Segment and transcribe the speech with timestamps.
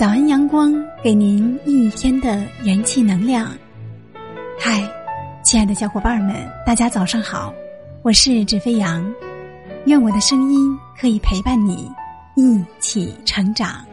[0.00, 0.72] 早安，阳光，
[1.04, 3.52] 给您一天的元气能量。
[4.58, 4.90] 嗨，
[5.44, 6.34] 亲爱的小伙伴们，
[6.64, 7.52] 大家早上好，
[8.02, 9.06] 我是纸飞扬，
[9.84, 11.86] 愿我的声音可以陪伴你
[12.34, 13.84] 一起成长。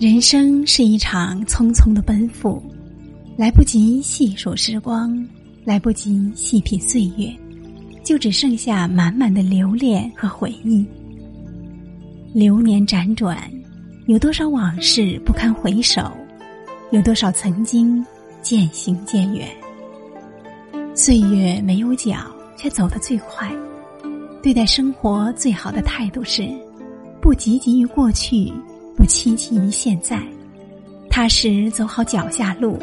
[0.00, 2.62] 人生是一场匆匆的奔赴，
[3.36, 5.14] 来不及细数时光，
[5.66, 7.30] 来不及细品岁月，
[8.02, 10.82] 就只剩下满满的留恋和回忆。
[12.34, 13.48] 流年辗转，
[14.06, 16.10] 有多少往事不堪回首？
[16.90, 18.04] 有多少曾经
[18.42, 19.46] 渐行渐远？
[20.96, 22.16] 岁月没有脚，
[22.56, 23.48] 却走得最快。
[24.42, 26.42] 对待生活最好的态度是：
[27.22, 28.52] 不汲汲于过去，
[28.96, 30.20] 不戚戚于现在，
[31.08, 32.76] 踏实走好脚下路，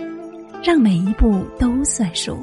[0.64, 2.38] 让每一步都算数。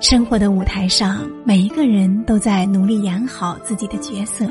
[0.00, 4.44] 生活的舞台上，每一个人都在努力演好自己的角色。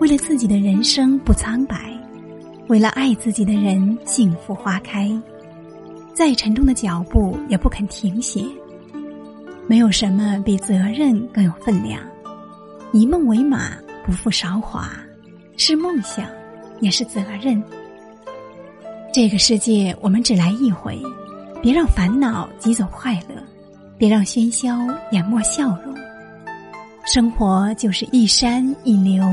[0.00, 1.76] 为了自己的人生不苍白，
[2.68, 5.10] 为了爱自己的人幸福花开，
[6.12, 8.44] 再沉重的脚步也不肯停歇。
[9.66, 12.00] 没有什么比责任更有分量。
[12.92, 13.72] 以梦为马，
[14.04, 14.90] 不负韶华，
[15.56, 16.26] 是梦想，
[16.80, 17.62] 也是责任。
[19.12, 21.00] 这个世界我们只来一回，
[21.62, 23.42] 别让烦恼挤走快乐，
[23.96, 24.76] 别让喧嚣
[25.12, 25.94] 淹没笑容。
[27.06, 29.24] 生活就是一山一流。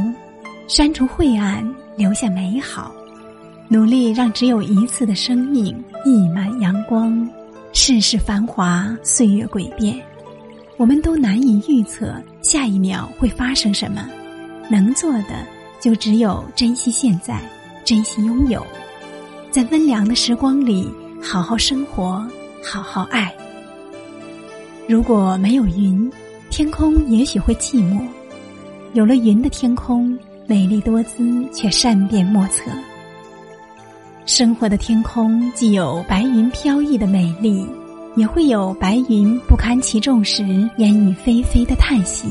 [0.71, 2.95] 删除晦暗，留下美好，
[3.67, 7.29] 努力让只有一次的生命溢满阳光。
[7.73, 10.01] 世事繁华，岁月诡变，
[10.77, 14.07] 我们都难以预测下一秒会发生什么。
[14.69, 15.45] 能做的
[15.81, 17.41] 就只有珍惜现在，
[17.83, 18.65] 珍惜拥有，
[19.49, 20.89] 在温凉的时光里
[21.21, 22.25] 好好生活，
[22.63, 23.29] 好好爱。
[24.87, 26.09] 如果没有云，
[26.49, 27.99] 天空也许会寂寞；
[28.93, 30.17] 有了云的天空。
[30.47, 32.69] 美丽多姿，却善变莫测。
[34.25, 37.65] 生活的天空既有白云飘逸的美丽，
[38.15, 40.43] 也会有白云不堪其重时
[40.77, 42.27] 烟雨霏霏的叹息。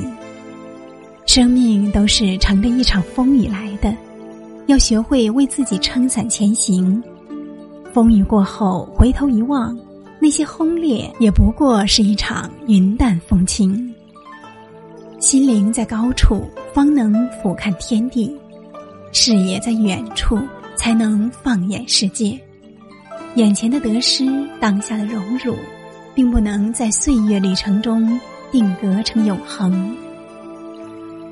[1.27, 3.95] 生命都是乘着一场风雨来的，
[4.67, 7.03] 要学会为自己撑伞前行。
[7.93, 9.77] 风雨过后，回头一望，
[10.21, 13.90] 那些轰烈也不过是一场云淡风轻。
[15.21, 18.35] 心灵在高处，方能俯瞰天地；
[19.13, 20.39] 视野在远处，
[20.77, 22.41] 才能放眼世界。
[23.35, 24.25] 眼前的得失，
[24.59, 25.55] 当下的荣辱，
[26.15, 28.19] 并不能在岁月旅程中
[28.51, 29.95] 定格成永恒。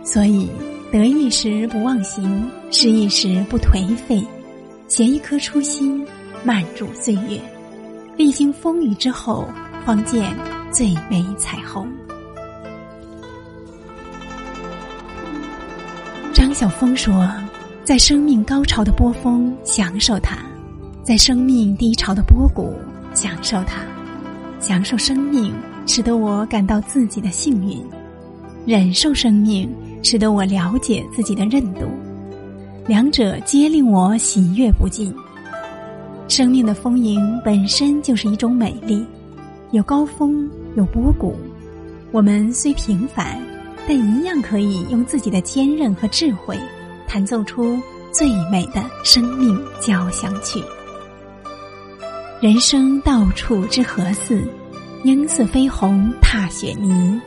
[0.05, 0.51] 所以，
[0.93, 4.23] 得意时不忘形，失意时不颓废，
[4.87, 6.07] 携一颗初心，
[6.45, 7.41] 慢住岁月，
[8.19, 9.49] 历经风雨之后，
[9.87, 10.31] 方见
[10.71, 11.91] 最美彩虹。
[16.49, 17.31] 张晓峰说
[17.85, 20.39] ：“在生命高潮的波峰享受它，
[21.03, 22.73] 在生命低潮的波谷
[23.13, 23.83] 享受它，
[24.59, 25.55] 享受生命
[25.87, 27.85] 使得我感到自己的幸运，
[28.65, 29.71] 忍受生命
[30.03, 31.83] 使得我了解自己的韧度，
[32.87, 35.15] 两者皆令我喜悦不尽。
[36.29, 39.05] 生命的丰盈本身就是一种美丽，
[39.73, 41.37] 有高峰有波谷，
[42.11, 43.39] 我们虽平凡。”
[43.89, 46.59] 但一样可以用自己的坚韧和智慧，
[47.07, 47.81] 弹奏出
[48.13, 50.63] 最美的生命交响曲。
[52.39, 54.47] 人生到处知何似？
[55.05, 57.19] 应似飞鸿踏雪泥。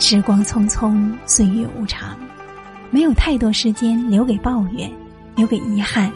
[0.00, 2.18] 时光匆匆，岁月无常，
[2.90, 4.90] 没有太多时间留给抱怨，
[5.36, 6.10] 留给遗憾。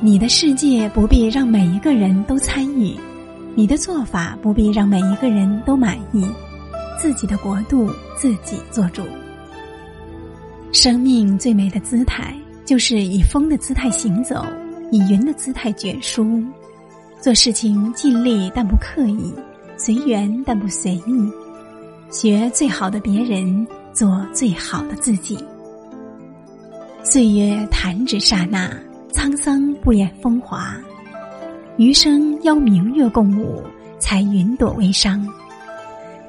[0.00, 2.94] 你的世界不必让每一个人都参与，
[3.54, 6.26] 你的做法不必让每一个人都满意。
[6.98, 9.02] 自己的国度，自己做主。
[10.72, 12.34] 生命最美的姿态，
[12.64, 14.44] 就是以风的姿态行走，
[14.90, 16.42] 以云的姿态卷舒。
[17.20, 19.32] 做事情尽力但不刻意，
[19.76, 21.32] 随缘但不随意。
[22.10, 25.38] 学最好的别人，做最好的自己。
[27.02, 28.70] 岁月弹指刹那，
[29.12, 30.76] 沧桑不言风华。
[31.76, 33.62] 余生邀明月共舞，
[33.98, 35.20] 才云朵微裳。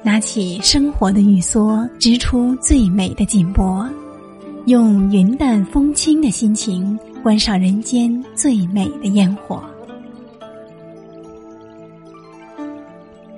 [0.06, 3.90] 拿起生活的玉梭，织出最美的锦帛，
[4.66, 9.60] 用云淡风轻的心情观赏人间最美的烟火。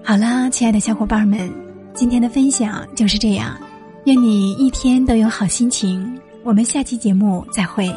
[0.05, 1.51] 好啦，亲爱的小伙伴们，
[1.95, 3.57] 今天的分享就是这样。
[4.05, 6.21] 愿你一天都有好心情。
[6.45, 7.91] 我们下期节目再会。